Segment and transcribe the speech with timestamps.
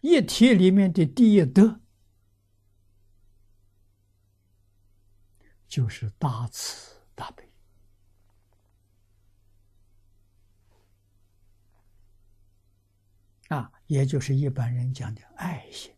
[0.00, 1.80] 一体里面的第一德，
[5.66, 7.50] 就是大慈大悲
[13.48, 15.94] 啊，也就是一般人讲的爱心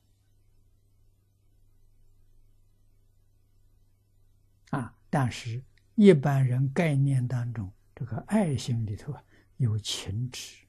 [4.71, 4.95] 啊。
[5.11, 9.25] 但是，一般人概念当中，这个爱心里头啊，
[9.57, 10.68] 有情执。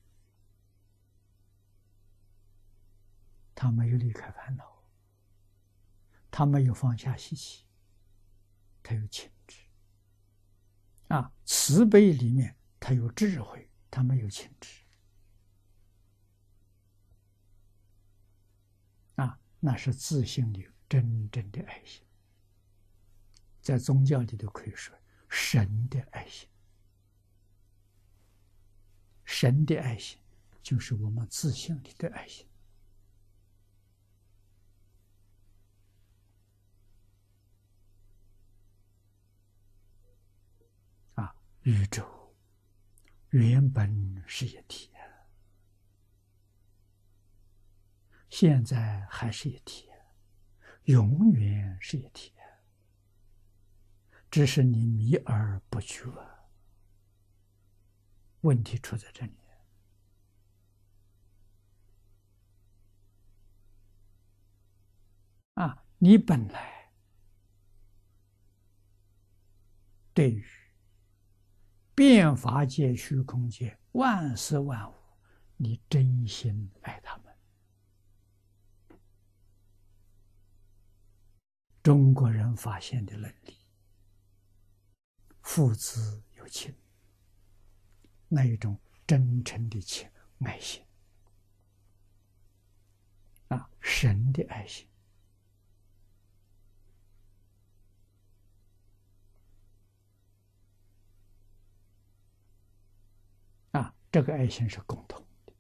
[3.62, 4.82] 他没有离开烦恼，
[6.32, 7.66] 他没有放下习气，
[8.82, 9.58] 他有情志。
[11.10, 14.82] 啊，慈悲里面他有智慧，他没有情志。
[19.16, 22.02] 啊，那是自信里真正的爱心，
[23.62, 26.48] 在宗教里头可以说神的爱心，
[29.26, 30.18] 神的爱心
[30.64, 32.49] 就是我们自信里的爱心。
[41.70, 42.36] 宇宙
[43.30, 44.90] 原本是一体，
[48.28, 49.88] 现在还是一体，
[50.86, 52.34] 永远是一体，
[54.32, 56.12] 只是你迷而不觉。
[58.42, 59.38] 问题出在这里
[65.54, 65.86] 啊！
[66.00, 66.92] 你本来
[70.16, 70.59] 对于。
[72.00, 74.96] 变法界、虚空界、万事万物，
[75.58, 77.36] 你真心爱他们。
[81.84, 83.58] 中国人发现的能力，
[85.42, 86.74] 父子有情，
[88.30, 90.82] 那一种真诚的情爱心，
[93.50, 94.89] 啊，神的爱心。
[104.12, 105.54] 这个爱心是共同的，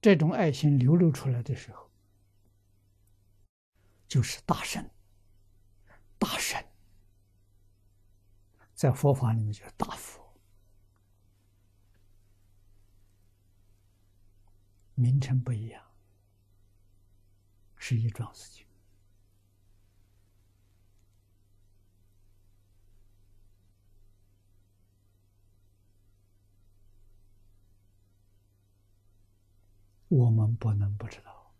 [0.00, 1.88] 这种爱心流露出来的时候，
[4.08, 4.90] 就是大神、
[6.18, 6.64] 大神，
[8.74, 10.36] 在佛法里面叫大佛，
[14.94, 15.84] 名称不一样，
[17.76, 18.67] 是一桩事情。
[30.08, 31.52] 我们不能不知道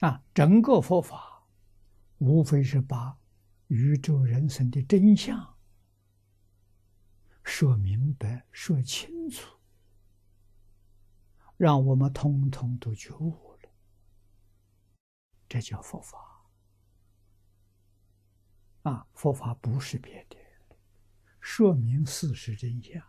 [0.00, 1.29] 啊，整个佛法。
[2.20, 3.18] 无非是把
[3.68, 5.56] 宇宙人生的真相
[7.42, 9.56] 说明白、说清楚，
[11.56, 13.70] 让我们通通都觉悟了。
[15.48, 16.46] 这叫佛法
[18.82, 19.06] 啊！
[19.14, 20.36] 佛法不是别的，
[21.40, 23.02] 说明事实真相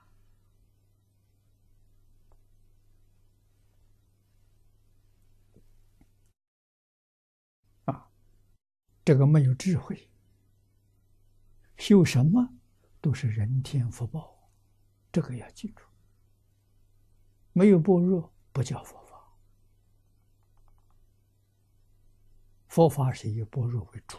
[9.03, 10.09] 这个没有智慧，
[11.77, 12.53] 修什么
[13.01, 14.51] 都是人天福报，
[15.11, 15.83] 这个要记住。
[17.53, 19.37] 没有般若，不叫佛法。
[22.67, 24.17] 佛法是以般若为主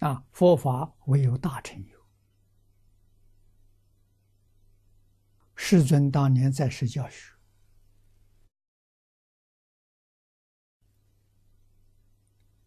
[0.00, 2.03] 啊，佛法唯有大成有。
[5.66, 7.32] 世尊当年在世教学，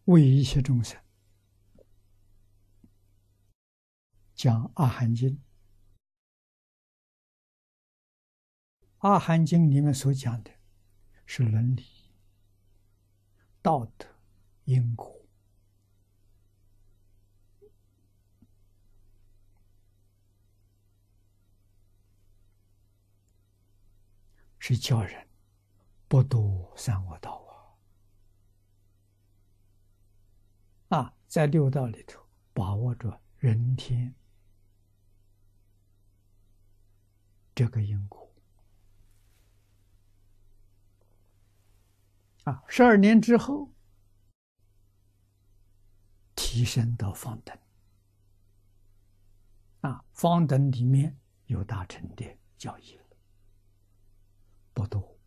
[0.06, 1.00] 为一切众生
[4.34, 5.30] 讲《阿含经》。
[8.98, 10.50] 《阿含经》里面所讲的
[11.24, 11.84] 是伦理、
[13.62, 14.08] 道德、
[14.64, 15.27] 因果。
[24.68, 25.26] 是教人
[26.08, 27.42] 不读三恶道
[30.90, 30.98] 啊！
[30.98, 32.22] 啊，在六道里头
[32.52, 34.14] 把握着人天
[37.54, 38.30] 这个因果。
[42.44, 43.72] 啊，十二年之后
[46.36, 47.58] 提升到方等。
[49.80, 53.07] 啊，方等里面有大乘的教义了，
[54.78, 55.18] 不多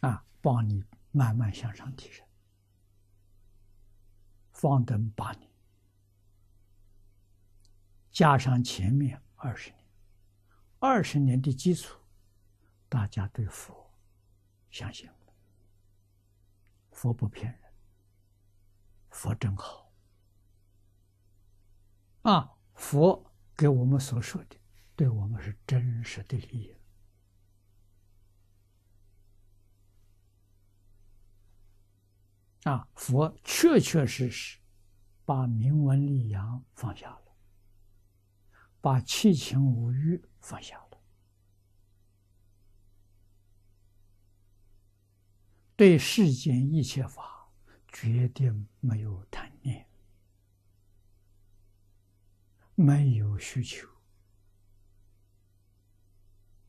[0.00, 2.26] 啊，帮你慢慢向上提升。
[4.52, 5.50] 方等八年，
[8.10, 9.84] 加上前面二十年，
[10.78, 12.00] 二十年的基础，
[12.88, 13.92] 大家对佛
[14.70, 15.16] 相信了。
[16.90, 17.74] 佛不骗人，
[19.10, 19.92] 佛真好
[22.22, 22.56] 啊！
[22.72, 24.56] 佛给我们所说的，
[24.96, 26.76] 对我们是真实的利益。
[32.64, 34.58] 啊，佛确确实实
[35.26, 37.36] 把名闻利养放下了，
[38.80, 41.02] 把七情五欲放下了，
[45.76, 47.50] 对世间一切法
[47.88, 49.86] 决定没有贪念，
[52.74, 53.93] 没有需求。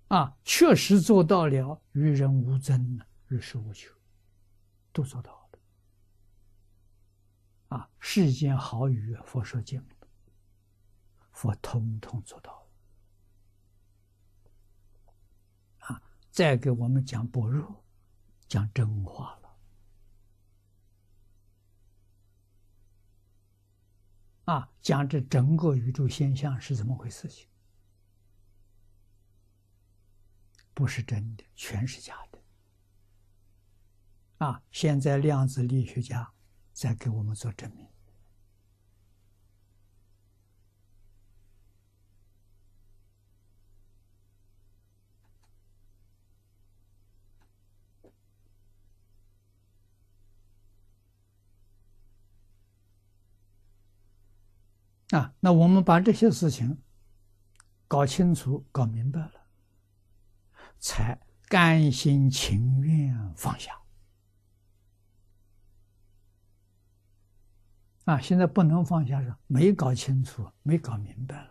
[0.09, 2.99] 啊，确实做到了与人无争，
[3.29, 3.91] 与世无求，
[4.93, 5.59] 都做到了。
[7.69, 9.83] 啊，世间好语，佛说经，
[11.31, 12.67] 佛通通做到了。
[15.87, 17.83] 啊，再给我们讲般若，
[18.47, 19.45] 讲真话了。
[24.53, 27.27] 啊，讲这整个宇宙现象是怎么回事？
[27.27, 27.47] 情
[30.75, 32.37] 不是真的，全是假的。
[34.45, 36.31] 啊，现在量子力学家。
[36.75, 37.87] 在给我们做证明
[55.17, 55.33] 啊！
[55.39, 56.83] 那我们把这些事情
[57.87, 59.44] 搞清楚、搞明白了，
[60.87, 63.71] 才甘心情愿放下。
[68.03, 71.49] 啊，现在不能放下是没搞清楚，没搞明白了。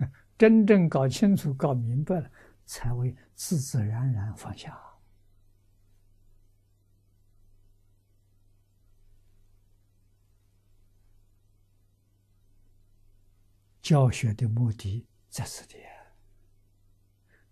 [0.36, 2.30] 真正搞清楚、搞明白了，
[2.66, 4.78] 才会自自然然放下。
[13.80, 15.76] 教学的目的在此地，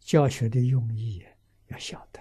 [0.05, 1.27] 教学的用意
[1.69, 2.21] 要晓得。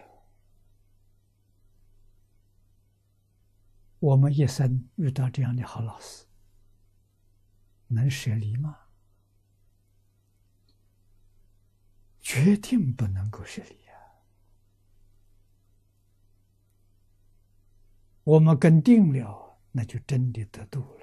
[4.00, 6.26] 我们一生遇到这样的好老师，
[7.88, 8.80] 能舍离吗？
[12.22, 14.00] 决定不能够舍离啊！
[18.24, 21.03] 我们跟定了，那就真的得度了。